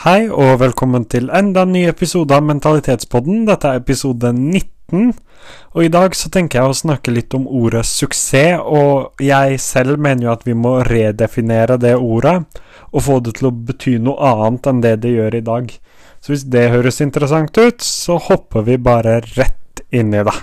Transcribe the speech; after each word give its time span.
Hei 0.00 0.30
og 0.32 0.62
velkommen 0.62 1.02
til 1.12 1.26
enda 1.28 1.66
en 1.66 1.74
ny 1.74 1.82
episode 1.84 2.32
av 2.32 2.46
Mentalitetspodden. 2.48 3.42
Dette 3.44 3.68
er 3.68 3.82
episode 3.82 4.30
19. 4.32 5.10
Og 5.74 5.82
i 5.84 5.90
dag 5.92 6.16
så 6.16 6.30
tenker 6.32 6.56
jeg 6.56 6.72
å 6.72 6.78
snakke 6.78 7.12
litt 7.12 7.36
om 7.36 7.44
ordet 7.44 7.82
suksess, 7.84 8.64
og 8.64 9.20
jeg 9.20 9.60
selv 9.60 10.00
mener 10.00 10.24
jo 10.24 10.32
at 10.32 10.48
vi 10.48 10.56
må 10.56 10.78
redefinere 10.88 11.76
det 11.84 11.92
ordet, 12.00 12.38
og 12.96 13.04
få 13.10 13.18
det 13.20 13.36
til 13.42 13.50
å 13.50 13.52
bety 13.52 13.98
noe 14.00 14.32
annet 14.32 14.72
enn 14.72 14.80
det 14.80 14.96
det 15.04 15.14
gjør 15.18 15.36
i 15.36 15.44
dag. 15.52 15.70
Så 16.24 16.32
hvis 16.32 16.48
det 16.48 16.66
høres 16.72 17.04
interessant 17.04 17.60
ut, 17.60 17.84
så 17.84 18.16
hopper 18.16 18.64
vi 18.72 18.80
bare 18.80 19.20
rett 19.36 19.84
inn 19.92 20.16
i 20.16 20.24
det. 20.24 20.38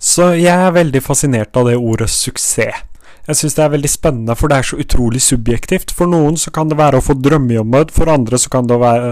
Så 0.00 0.32
jeg 0.40 0.56
er 0.56 0.78
veldig 0.80 1.04
fascinert 1.04 1.52
av 1.52 1.68
det 1.68 1.76
ordet 1.76 2.08
suksess. 2.08 2.86
Jeg 3.28 3.36
syns 3.36 3.56
det 3.56 3.64
er 3.64 3.74
veldig 3.74 3.90
spennende, 3.90 4.36
for 4.38 4.50
det 4.50 4.58
er 4.58 4.68
så 4.70 4.78
utrolig 4.80 5.20
subjektivt. 5.22 5.92
For 5.94 6.10
noen 6.10 6.38
så 6.40 6.52
kan 6.54 6.70
det 6.70 6.78
være 6.80 7.00
å 7.00 7.04
få 7.04 7.18
drømmejobben, 7.20 7.92
for 7.94 8.12
andre 8.12 8.40
så 8.40 8.52
kan 8.52 8.70
det 8.70 8.80
være, 8.80 9.10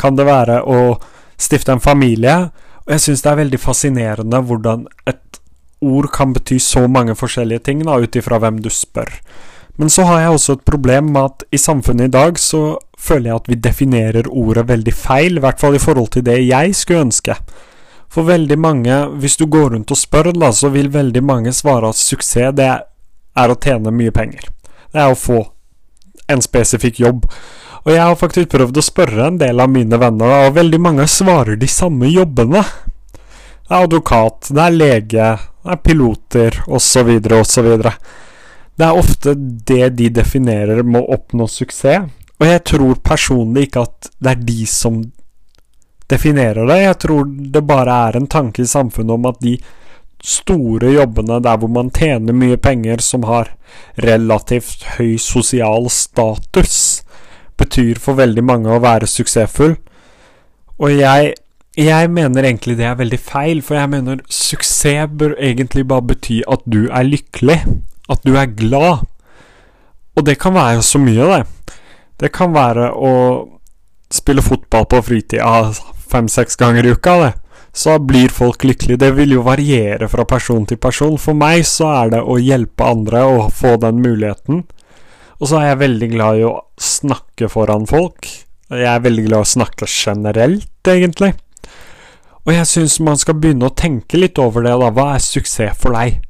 kan 0.00 0.18
det 0.18 0.28
være 0.28 0.60
å 0.62 0.78
stifte 1.40 1.74
en 1.74 1.82
familie. 1.82 2.36
Og 2.86 2.94
jeg 2.96 3.06
syns 3.06 3.24
det 3.24 3.32
er 3.32 3.40
veldig 3.42 3.60
fascinerende 3.62 4.42
hvordan 4.46 4.86
et 5.10 5.40
ord 5.82 6.08
kan 6.14 6.34
bety 6.34 6.60
så 6.62 6.86
mange 6.86 7.16
forskjellige 7.18 7.66
ting, 7.66 7.82
da, 7.86 7.98
ut 7.98 8.16
ifra 8.16 8.38
hvem 8.42 8.60
du 8.62 8.70
spør. 8.70 9.10
Men 9.80 9.90
så 9.90 10.04
har 10.06 10.20
jeg 10.20 10.36
også 10.36 10.56
et 10.58 10.64
problem 10.68 11.10
med 11.14 11.22
at 11.24 11.44
i 11.50 11.58
samfunnet 11.58 12.10
i 12.10 12.12
dag 12.12 12.38
så 12.38 12.76
føler 12.98 13.30
jeg 13.30 13.40
at 13.40 13.50
vi 13.50 13.60
definerer 13.66 14.28
ordet 14.28 14.68
veldig 14.68 14.94
feil, 14.94 15.38
i 15.38 15.42
hvert 15.42 15.60
fall 15.60 15.76
i 15.76 15.82
forhold 15.82 16.12
til 16.14 16.26
det 16.26 16.38
jeg 16.44 16.76
skulle 16.78 17.06
ønske. 17.08 17.36
For 18.12 18.28
veldig 18.28 18.58
mange, 18.60 18.96
hvis 19.18 19.38
du 19.40 19.46
går 19.50 19.72
rundt 19.72 19.90
og 19.90 19.98
spør, 19.98 20.30
da, 20.36 20.52
så 20.52 20.68
vil 20.74 20.92
veldig 20.92 21.22
mange 21.24 21.54
svare 21.56 21.88
at 21.88 21.98
suksess 21.98 22.52
det 22.58 22.68
er 22.68 22.82
å 23.36 23.58
tjene 23.58 23.92
mye 23.94 24.12
penger. 24.14 24.48
Det 24.92 25.00
er 25.00 25.12
å 25.12 25.18
få 25.18 25.40
en 26.32 26.42
spesifikk 26.44 27.00
jobb. 27.00 27.26
Og 27.82 27.90
jeg 27.90 28.02
har 28.04 28.18
faktisk 28.18 28.52
prøvd 28.52 28.78
å 28.78 28.84
spørre 28.84 29.26
en 29.26 29.38
del 29.40 29.60
av 29.60 29.70
mine 29.72 29.98
venner, 29.98 30.46
og 30.46 30.56
veldig 30.58 30.80
mange 30.82 31.06
svarer 31.10 31.58
de 31.58 31.68
samme 31.70 32.10
jobbene. 32.12 32.62
Det 32.62 33.72
er 33.72 33.86
advokat, 33.86 34.52
det 34.52 34.62
er 34.62 34.76
lege, 34.76 35.30
det 35.64 35.72
er 35.74 35.80
piloter, 35.82 36.60
osv., 36.68 37.10
osv. 37.40 37.70
Det 38.72 38.86
er 38.86 38.98
ofte 38.98 39.34
det 39.36 39.88
de 39.98 40.12
definerer 40.14 40.82
med 40.84 41.02
å 41.02 41.16
oppnå 41.16 41.48
suksess. 41.50 42.06
Og 42.42 42.48
jeg 42.48 42.62
tror 42.66 43.02
personlig 43.06 43.68
ikke 43.68 43.84
at 43.86 44.08
det 44.18 44.30
er 44.32 44.46
de 44.46 44.64
som 44.66 44.96
definerer 46.10 46.66
det. 46.66 46.78
Jeg 46.82 46.98
tror 47.04 47.28
det 47.54 47.62
bare 47.66 47.98
er 48.08 48.18
en 48.18 48.26
tanke 48.30 48.64
i 48.64 48.68
samfunnet 48.68 49.14
om 49.14 49.28
at 49.30 49.38
de 49.44 49.56
store 50.22 50.92
jobbene 50.94 51.40
der 51.42 51.58
hvor 51.58 51.70
man 51.70 51.90
tjener 51.90 52.34
mye 52.36 52.56
penger, 52.56 53.02
som 53.02 53.26
har 53.26 53.50
relativt 53.98 54.84
høy 54.96 55.16
sosial 55.20 55.88
status, 55.90 57.02
betyr 57.58 57.98
for 58.00 58.18
veldig 58.20 58.44
mange 58.46 58.70
å 58.70 58.82
være 58.82 59.10
suksessfull. 59.10 59.76
Og 60.82 60.94
jeg, 60.94 61.34
jeg 61.78 62.10
mener 62.10 62.46
egentlig 62.46 62.78
det 62.78 62.86
er 62.88 63.00
veldig 63.00 63.20
feil, 63.20 63.62
for 63.62 63.78
jeg 63.78 63.92
mener 63.92 64.22
suksess 64.30 65.10
bør 65.18 65.34
egentlig 65.38 65.86
bare 65.90 66.06
bety 66.14 66.42
at 66.50 66.62
du 66.70 66.86
er 66.86 67.08
lykkelig, 67.08 67.58
at 68.10 68.22
du 68.26 68.36
er 68.38 68.54
glad. 68.54 69.04
Og 70.16 70.26
det 70.26 70.38
kan 70.38 70.54
være 70.54 70.82
så 70.86 71.00
mye, 71.02 71.26
det. 71.26 71.76
Det 72.20 72.30
kan 72.34 72.52
være 72.54 72.92
å 72.94 73.12
spille 74.12 74.44
fotball 74.44 74.84
på 74.86 75.00
fritida 75.02 75.72
fem-seks 76.12 76.58
ganger 76.60 76.86
i 76.86 76.92
uka, 76.92 77.14
det 77.22 77.32
så 77.72 77.96
blir 77.98 78.28
folk 78.28 78.64
lykkelige. 78.68 79.00
Det 79.00 79.10
vil 79.16 79.32
jo 79.38 79.44
variere 79.46 80.08
fra 80.12 80.26
person 80.28 80.66
til 80.68 80.76
person. 80.76 81.16
For 81.18 81.36
meg 81.36 81.64
så 81.68 81.88
er 82.02 82.12
det 82.16 82.20
å 82.22 82.36
hjelpe 82.40 82.84
andre 82.84 83.24
og 83.24 83.52
få 83.56 83.78
den 83.80 84.02
muligheten. 84.04 84.64
Og 85.40 85.48
så 85.48 85.58
er 85.58 85.72
jeg 85.72 85.80
veldig 85.86 86.08
glad 86.12 86.40
i 86.40 86.44
å 86.46 86.58
snakke 86.78 87.48
foran 87.50 87.88
folk. 87.88 88.28
Jeg 88.72 88.88
er 88.88 89.00
veldig 89.04 89.24
glad 89.26 89.40
i 89.40 89.46
å 89.46 89.52
snakke 89.54 89.88
generelt, 89.88 90.68
egentlig. 90.88 91.32
Og 92.44 92.52
jeg 92.54 92.68
syns 92.68 92.98
man 93.00 93.18
skal 93.20 93.38
begynne 93.40 93.68
å 93.68 93.74
tenke 93.76 94.20
litt 94.20 94.38
over 94.42 94.66
det, 94.66 94.76
da. 94.76 94.92
Hva 94.92 95.14
er 95.16 95.24
suksess 95.24 95.80
for 95.80 95.96
deg? 95.96 96.20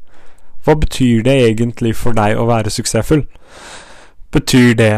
Hva 0.62 0.78
betyr 0.78 1.24
det 1.26 1.36
egentlig 1.48 1.96
for 1.98 2.14
deg 2.14 2.38
å 2.38 2.46
være 2.46 2.70
suksessfull? 2.70 3.26
Betyr 4.32 4.74
det 4.78 4.94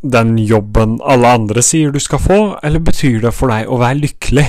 den 0.00 0.36
jobben 0.38 1.00
alle 1.04 1.34
andre 1.36 1.62
sier 1.64 1.90
du 1.92 1.98
skal 2.00 2.22
få, 2.22 2.40
eller 2.64 2.80
betyr 2.80 3.18
det 3.26 3.34
for 3.36 3.52
deg 3.52 3.68
å 3.68 3.80
være 3.82 4.00
lykkelig? 4.06 4.46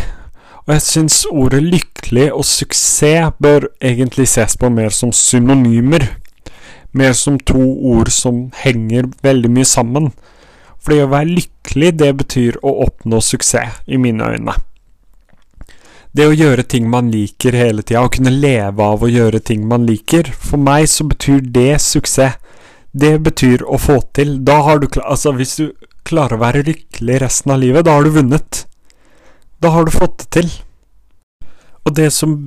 Og 0.67 0.75
jeg 0.75 0.85
syns 0.85 1.21
ordet 1.31 1.61
lykkelig 1.65 2.27
og 2.35 2.45
suksess 2.45 3.33
bør 3.41 3.69
egentlig 3.81 4.27
ses 4.29 4.57
på 4.59 4.69
mer 4.69 4.93
som 4.93 5.13
synonymer. 5.15 6.05
Mer 6.93 7.15
som 7.17 7.39
to 7.39 7.61
ord 7.93 8.11
som 8.13 8.49
henger 8.61 9.09
veldig 9.23 9.51
mye 9.51 9.67
sammen. 9.67 10.11
Fordi 10.81 11.01
å 11.03 11.09
være 11.11 11.35
lykkelig, 11.37 11.91
det 12.01 12.11
betyr 12.19 12.59
å 12.65 12.73
oppnå 12.85 13.21
suksess, 13.21 13.81
i 13.85 13.99
mine 14.01 14.27
øyne. 14.33 14.55
Det 16.11 16.25
å 16.27 16.35
gjøre 16.35 16.65
ting 16.67 16.89
man 16.91 17.11
liker 17.13 17.55
hele 17.55 17.85
tida, 17.85 18.01
å 18.03 18.11
kunne 18.11 18.33
leve 18.33 18.83
av 18.83 19.03
å 19.05 19.09
gjøre 19.09 19.39
ting 19.47 19.63
man 19.69 19.85
liker, 19.87 20.27
for 20.33 20.59
meg 20.59 20.89
så 20.91 21.05
betyr 21.07 21.45
det 21.55 21.77
suksess. 21.81 22.35
Det 22.91 23.13
betyr 23.23 23.61
å 23.63 23.77
få 23.79 24.01
til. 24.11 24.41
Da 24.43 24.57
har 24.65 24.81
du 24.81 24.87
Altså, 24.99 25.31
hvis 25.31 25.55
du 25.55 25.71
klarer 26.03 26.35
å 26.35 26.41
være 26.41 26.65
lykkelig 26.67 27.21
resten 27.23 27.53
av 27.53 27.61
livet, 27.61 27.85
da 27.85 27.95
har 27.95 28.03
du 28.03 28.11
vunnet. 28.11 28.65
Da 29.61 29.71
har 29.75 29.85
du 29.85 29.93
fått 29.93 30.23
det 30.23 30.29
til. 30.39 30.51
Og 31.85 31.95
det 31.97 32.09
som 32.13 32.37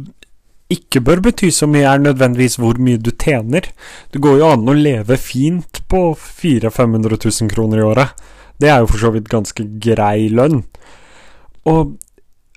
ikke 0.73 1.03
bør 1.05 1.21
bety 1.29 1.51
så 1.53 1.69
mye, 1.71 1.87
er 1.87 2.03
nødvendigvis 2.03 2.57
hvor 2.59 2.79
mye 2.83 2.99
du 2.99 3.13
tjener. 3.13 3.69
Det 4.11 4.23
går 4.23 4.41
jo 4.41 4.51
an 4.51 4.71
å 4.71 4.77
leve 4.77 5.19
fint 5.21 5.83
på 5.91 6.07
400 6.19 6.73
500 6.75 7.19
000 7.21 7.53
kroner 7.53 7.83
i 7.83 7.87
året. 7.87 8.25
Det 8.59 8.71
er 8.71 8.83
jo 8.83 8.91
for 8.91 9.03
så 9.03 9.13
vidt 9.15 9.31
ganske 9.31 9.67
grei 9.83 10.29
lønn. 10.31 10.63
Og 11.71 11.95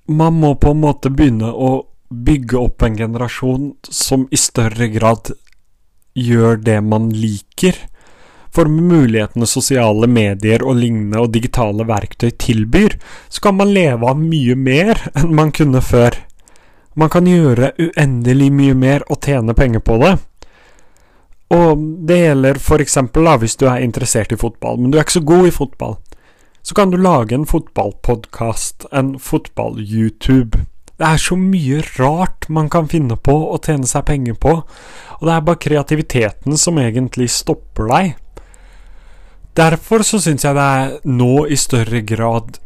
man 0.08 0.40
må 0.40 0.54
på 0.56 0.72
en 0.72 0.82
måte 0.82 1.12
begynne 1.12 1.52
å 1.52 1.72
bygge 2.08 2.60
opp 2.60 2.86
en 2.86 2.96
generasjon 2.96 3.72
som 3.84 4.28
i 4.32 4.40
større 4.40 4.88
grad 4.94 5.34
gjør 6.18 6.62
det 6.64 6.80
man 6.86 7.10
liker. 7.12 7.76
For 8.58 8.66
mulighetene 8.74 9.46
sosiale 9.46 10.08
medier 10.10 10.64
og 10.66 10.80
lignende 10.80 11.20
og 11.22 11.30
digitale 11.36 11.86
verktøy 11.86 12.32
tilbyr, 12.42 12.96
så 13.30 13.44
kan 13.46 13.60
man 13.60 13.70
leve 13.70 14.10
av 14.10 14.18
mye 14.18 14.56
mer 14.58 14.98
enn 15.14 15.36
man 15.38 15.52
kunne 15.54 15.84
før. 15.86 16.18
Man 16.98 17.12
kan 17.14 17.30
gjøre 17.30 17.76
uendelig 17.78 18.50
mye 18.58 18.74
mer 18.74 19.06
og 19.14 19.22
tjene 19.22 19.54
penger 19.54 19.86
på 19.86 20.00
det. 20.02 20.16
Og 21.54 21.86
det 22.10 22.20
gjelder 22.24 22.62
for 22.72 22.82
eksempel 22.82 23.30
da, 23.30 23.38
hvis 23.38 23.60
du 23.62 23.68
er 23.70 23.86
interessert 23.86 24.34
i 24.34 24.42
fotball, 24.42 24.82
men 24.82 24.90
du 24.90 24.98
er 24.98 25.06
ikke 25.06 25.20
så 25.20 25.26
god 25.36 25.52
i 25.52 25.56
fotball. 25.62 25.98
Så 26.66 26.74
kan 26.74 26.90
du 26.90 26.98
lage 26.98 27.38
en 27.38 27.46
fotballpodkast, 27.46 28.90
en 28.90 29.20
fotball-YouTube. 29.22 30.66
Det 30.98 31.06
er 31.06 31.22
så 31.22 31.38
mye 31.38 31.86
rart 32.00 32.50
man 32.50 32.74
kan 32.74 32.90
finne 32.90 33.22
på 33.22 33.38
å 33.54 33.62
tjene 33.62 33.86
seg 33.86 34.10
penger 34.10 34.42
på, 34.42 34.64
og 34.66 35.28
det 35.30 35.36
er 35.36 35.46
bare 35.46 35.68
kreativiteten 35.70 36.58
som 36.58 36.82
egentlig 36.82 37.30
stopper 37.30 37.94
deg. 37.94 38.18
Derfor 39.58 40.04
så 40.06 40.20
syns 40.22 40.44
jeg 40.46 40.54
det 40.54 40.64
er 40.64 40.92
nå 41.10 41.48
i 41.50 41.56
større 41.58 42.04
grad 42.06 42.60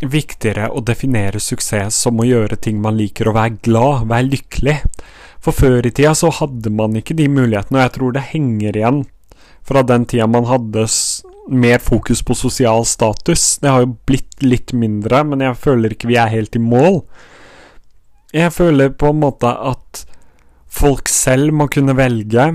viktigere 0.00 0.70
å 0.72 0.80
definere 0.80 1.40
suksess 1.42 1.98
som 2.06 2.20
å 2.22 2.24
gjøre 2.24 2.56
ting 2.56 2.78
man 2.80 2.96
liker, 2.96 3.28
og 3.28 3.36
være 3.36 3.58
glad, 3.66 4.06
være 4.08 4.28
lykkelig. 4.30 4.76
For 5.44 5.52
før 5.52 5.84
i 5.84 5.92
tida 5.92 6.14
så 6.16 6.30
hadde 6.32 6.70
man 6.72 6.96
ikke 6.96 7.16
de 7.18 7.26
mulighetene, 7.28 7.76
og 7.76 7.84
jeg 7.84 7.94
tror 7.96 8.14
det 8.14 8.28
henger 8.30 8.78
igjen 8.78 9.02
fra 9.68 9.82
den 9.84 10.06
tida 10.08 10.28
man 10.30 10.48
hadde 10.48 10.86
mer 11.52 11.82
fokus 11.84 12.22
på 12.24 12.36
sosial 12.38 12.86
status. 12.88 13.58
Det 13.60 13.68
har 13.68 13.84
jo 13.84 13.96
blitt 14.08 14.40
litt 14.40 14.72
mindre, 14.72 15.20
men 15.28 15.44
jeg 15.44 15.58
føler 15.60 15.92
ikke 15.92 16.08
vi 16.08 16.16
er 16.20 16.32
helt 16.32 16.56
i 16.56 16.62
mål. 16.62 17.02
Jeg 18.32 18.54
føler 18.56 18.94
på 18.96 19.12
en 19.12 19.20
måte 19.20 19.52
at 19.52 20.06
folk 20.64 21.12
selv 21.12 21.52
må 21.60 21.68
kunne 21.72 21.96
velge, 21.98 22.48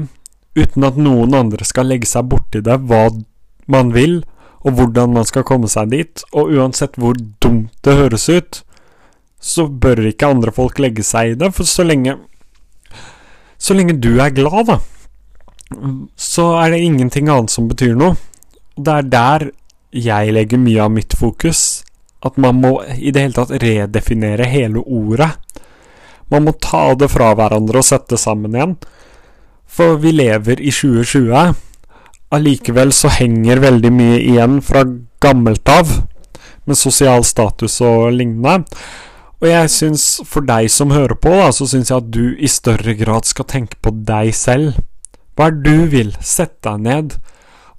uten 0.58 0.90
at 0.90 0.98
noen 0.98 1.38
andre 1.38 1.66
skal 1.66 1.90
legge 1.90 2.10
seg 2.10 2.26
borti 2.34 2.62
det, 2.66 2.80
hva 2.90 3.06
man 3.68 3.94
vil, 3.96 4.22
og 4.64 4.78
hvordan 4.78 5.16
man 5.18 5.28
skal 5.28 5.46
komme 5.48 5.70
seg 5.72 5.92
dit, 5.92 6.24
og 6.32 6.54
uansett 6.56 6.96
hvor 7.00 7.18
dumt 7.44 7.74
det 7.84 7.98
høres 8.00 8.30
ut, 8.32 8.62
så 9.44 9.68
bør 9.68 10.06
ikke 10.08 10.30
andre 10.32 10.54
folk 10.56 10.80
legge 10.80 11.04
seg 11.04 11.34
i 11.34 11.40
det, 11.40 11.52
for 11.56 11.68
så 11.68 11.84
lenge 11.84 12.18
Så 13.64 13.72
lenge 13.74 13.94
du 13.96 14.18
er 14.20 14.34
glad, 14.36 14.68
da, 14.68 14.76
så 16.20 16.50
er 16.60 16.74
det 16.74 16.84
ingenting 16.84 17.30
annet 17.32 17.54
som 17.54 17.70
betyr 17.70 17.94
noe. 17.96 18.18
Det 18.76 18.92
er 18.92 19.08
der 19.08 19.46
jeg 19.94 20.34
legger 20.34 20.60
mye 20.60 20.82
av 20.84 20.92
mitt 20.92 21.16
fokus. 21.16 21.84
At 22.24 22.38
man 22.42 22.62
må 22.64 22.74
i 22.96 23.12
det 23.12 23.24
hele 23.24 23.38
tatt 23.38 23.54
redefinere 23.64 24.48
hele 24.50 24.84
ordet. 24.84 25.30
Man 26.32 26.48
må 26.48 26.56
ta 26.60 26.94
det 26.98 27.12
fra 27.14 27.34
hverandre 27.38 27.82
og 27.82 27.88
sette 27.88 28.18
sammen 28.20 28.56
igjen. 28.56 28.78
For 29.68 30.00
vi 30.02 30.14
lever 30.16 30.62
i 30.62 30.72
2020 30.74 31.54
allikevel 32.34 32.94
så 32.96 33.12
henger 33.14 33.62
veldig 33.64 33.92
mye 33.94 34.20
igjen 34.22 34.60
fra 34.66 34.84
gammelt 35.24 35.70
av, 35.70 35.92
med 36.64 36.80
sosial 36.80 37.26
status 37.28 37.80
og 37.84 38.14
lignende. 38.16 38.64
Og 39.44 39.50
jeg 39.50 39.72
syns, 39.74 40.06
for 40.24 40.46
deg 40.48 40.70
som 40.72 40.94
hører 40.96 41.18
på, 41.20 41.32
da, 41.36 41.50
så 41.52 41.68
syns 41.68 41.92
jeg 41.92 42.00
at 42.00 42.12
du 42.16 42.38
i 42.40 42.48
større 42.48 42.96
grad 42.96 43.28
skal 43.28 43.48
tenke 43.52 43.76
på 43.84 43.92
deg 44.08 44.32
selv. 44.38 44.80
Hva 45.36 45.50
er 45.50 45.58
det 45.58 45.74
du 45.74 45.90
vil? 45.92 46.14
Sett 46.24 46.62
deg 46.64 46.86
ned 46.86 47.18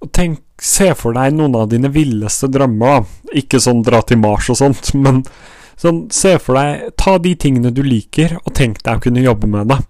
og 0.04 0.10
tenk, 0.12 0.42
se 0.60 0.90
for 0.98 1.16
deg 1.16 1.32
noen 1.34 1.56
av 1.56 1.70
dine 1.72 1.88
villeste 1.92 2.50
drømmer. 2.52 3.06
Ikke 3.40 3.62
sånn 3.62 3.80
dra 3.86 4.02
til 4.04 4.20
Mars 4.20 4.50
og 4.52 4.60
sånt, 4.60 4.92
men 5.04 5.22
sånn, 5.80 6.04
se 6.12 6.36
for 6.42 6.60
deg 6.60 6.92
Ta 7.00 7.16
de 7.22 7.32
tingene 7.40 7.72
du 7.74 7.80
liker, 7.86 8.36
og 8.44 8.52
tenk 8.56 8.82
deg 8.84 9.00
å 9.00 9.04
kunne 9.08 9.24
jobbe 9.24 9.48
med 9.50 9.72
det. 9.72 9.80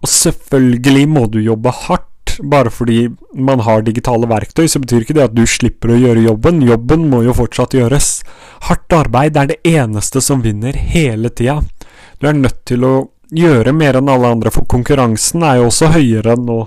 Og 0.00 0.08
selvfølgelig 0.08 1.08
må 1.08 1.26
du 1.32 1.40
jobbe 1.40 1.72
hardt. 1.86 2.09
Bare 2.42 2.70
fordi 2.72 3.04
man 3.36 3.60
har 3.66 3.82
digitale 3.84 4.28
verktøy, 4.30 4.66
så 4.68 4.80
betyr 4.80 5.04
ikke 5.04 5.16
det 5.18 5.26
at 5.28 5.36
du 5.36 5.44
slipper 5.48 5.92
å 5.92 6.00
gjøre 6.00 6.24
jobben. 6.24 6.62
Jobben 6.64 7.06
må 7.12 7.22
jo 7.26 7.36
fortsatt 7.36 7.76
gjøres. 7.76 8.10
Hardt 8.68 8.96
arbeid 8.96 9.36
er 9.36 9.50
det 9.50 9.60
eneste 9.68 10.22
som 10.24 10.44
vinner 10.44 10.76
hele 10.76 11.28
tida. 11.28 11.60
Du 12.20 12.28
er 12.28 12.36
nødt 12.36 12.62
til 12.68 12.84
å 12.86 12.94
gjøre 13.30 13.72
mer 13.76 14.00
enn 14.00 14.10
alle 14.10 14.32
andre, 14.34 14.52
for 14.52 14.68
konkurransen 14.70 15.44
er 15.46 15.60
jo 15.60 15.68
også 15.68 15.92
høyere 15.94 16.36
nå, 16.40 16.58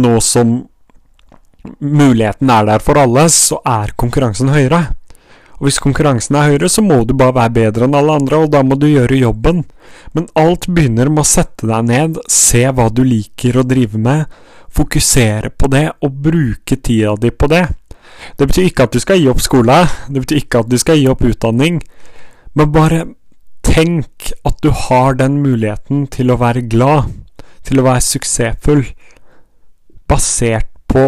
nå 0.00 0.14
som 0.24 0.56
muligheten 1.84 2.50
er 2.50 2.70
der 2.70 2.84
for 2.84 3.00
alle, 3.00 3.26
så 3.32 3.60
er 3.68 3.92
konkurransen 4.00 4.52
høyere. 4.54 4.86
Og 5.60 5.68
hvis 5.68 5.80
konkurransen 5.84 6.38
er 6.40 6.54
høyere, 6.54 6.70
så 6.72 6.80
må 6.80 7.02
du 7.04 7.12
bare 7.12 7.36
være 7.36 7.52
bedre 7.58 7.84
enn 7.84 7.96
alle 7.98 8.14
andre, 8.16 8.38
og 8.40 8.52
da 8.54 8.62
må 8.64 8.78
du 8.80 8.86
gjøre 8.88 9.18
jobben. 9.20 9.66
Men 10.16 10.30
alt 10.40 10.64
begynner 10.72 11.12
med 11.12 11.20
å 11.20 11.28
sette 11.28 11.68
deg 11.68 11.84
ned, 11.90 12.16
se 12.32 12.64
hva 12.64 12.88
du 12.88 13.02
liker 13.04 13.60
å 13.60 13.66
drive 13.68 14.00
med, 14.00 14.24
fokusere 14.72 15.52
på 15.52 15.68
det 15.68 15.84
og 16.00 16.16
bruke 16.24 16.78
tida 16.80 17.12
di 17.20 17.32
på 17.34 17.50
det. 17.52 17.66
Det 18.40 18.48
betyr 18.48 18.70
ikke 18.70 18.88
at 18.88 18.96
du 18.96 19.02
skal 19.04 19.20
gi 19.20 19.28
opp 19.32 19.42
skole, 19.44 19.78
det 20.08 20.24
betyr 20.24 20.42
ikke 20.42 20.64
at 20.64 20.70
du 20.72 20.78
skal 20.80 21.00
gi 21.00 21.08
opp 21.12 21.24
utdanning, 21.28 21.80
men 22.56 22.72
bare 22.72 23.04
tenk 23.66 24.32
at 24.48 24.56
du 24.64 24.70
har 24.86 25.16
den 25.20 25.42
muligheten 25.44 26.06
til 26.12 26.32
å 26.32 26.38
være 26.40 26.64
glad, 26.72 27.12
til 27.68 27.80
å 27.80 27.86
være 27.86 28.04
suksessfull, 28.04 28.86
basert 30.08 30.70
på 30.90 31.04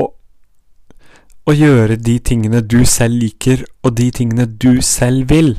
å 1.46 1.54
gjøre 1.56 1.96
de 1.98 2.18
tingene 2.22 2.62
du 2.62 2.82
selv 2.86 3.18
liker, 3.22 3.64
og 3.82 3.96
de 3.98 4.10
tingene 4.14 4.46
du 4.46 4.82
selv 4.82 5.32
vil. 5.32 5.56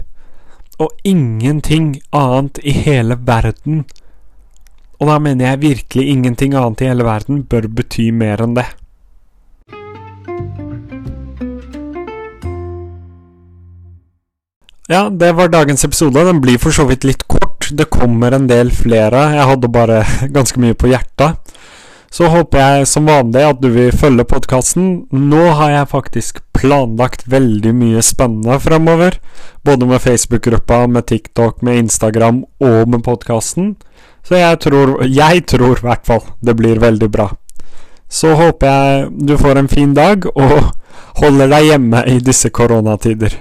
Og 0.80 0.90
ingenting 1.04 1.98
annet 2.16 2.60
i 2.64 2.76
hele 2.86 3.18
verden, 3.20 3.84
og 5.04 5.10
da 5.10 5.18
mener 5.20 5.50
jeg 5.50 5.62
virkelig 5.64 6.08
ingenting 6.14 6.56
annet 6.56 6.82
i 6.82 6.88
hele 6.88 7.04
verden, 7.04 7.44
bør 7.44 7.68
bety 7.68 8.08
mer 8.16 8.44
enn 8.46 8.56
det. 8.56 8.70
Ja, 14.92 15.08
det 15.10 15.32
var 15.36 15.48
dagens 15.52 15.84
episode. 15.84 16.24
Den 16.28 16.42
blir 16.44 16.60
for 16.60 16.76
så 16.76 16.86
vidt 16.88 17.06
litt 17.08 17.28
kort. 17.28 17.70
Det 17.72 17.90
kommer 17.92 18.36
en 18.36 18.48
del 18.48 18.72
flere. 18.72 19.30
Jeg 19.36 19.48
hadde 19.50 19.72
bare 19.72 20.04
ganske 20.38 20.60
mye 20.60 20.76
på 20.76 20.92
hjertet. 20.92 21.53
Så 22.14 22.28
håper 22.30 22.60
jeg 22.62 22.88
som 22.92 23.08
vanlig 23.10 23.42
at 23.42 23.62
du 23.64 23.72
vil 23.74 23.96
følge 23.98 24.26
podkasten. 24.30 24.90
Nå 25.10 25.46
har 25.58 25.72
jeg 25.74 25.90
faktisk 25.90 26.44
planlagt 26.54 27.24
veldig 27.26 27.72
mye 27.74 28.04
spennende 28.06 28.60
fremover. 28.62 29.18
Både 29.66 29.88
med 29.90 30.02
Facebook-gruppa, 30.04 30.86
med 30.88 31.08
TikTok, 31.10 31.64
med 31.66 31.88
Instagram 31.88 32.44
og 32.62 32.92
med 32.94 33.02
podkasten. 33.02 33.74
Så 34.24 34.38
jeg 34.38 34.60
tror, 34.62 35.00
jeg 35.10 35.46
tror 35.50 35.74
i 35.82 35.88
hvert 35.88 36.06
fall 36.06 36.22
det 36.46 36.56
blir 36.60 36.84
veldig 36.84 37.10
bra. 37.10 37.32
Så 38.06 38.36
håper 38.38 38.70
jeg 38.70 39.10
du 39.28 39.34
får 39.38 39.58
en 39.58 39.72
fin 39.72 39.96
dag, 39.98 40.28
og 40.38 40.70
holder 41.18 41.50
deg 41.50 41.72
hjemme 41.72 42.04
i 42.14 42.20
disse 42.22 42.54
koronatider. 42.54 43.40